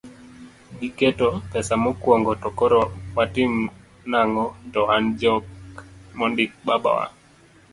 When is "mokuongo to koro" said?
1.83-2.81